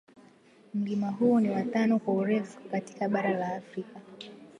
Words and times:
Mlima 0.73 1.09
huo 1.11 1.39
ni 1.39 1.49
wa 1.49 1.63
tano 1.63 1.99
kwa 1.99 2.13
urefu 2.13 2.59
katika 2.71 3.09
bara 3.09 3.33
la 3.33 3.55
Afrika. 3.55 4.01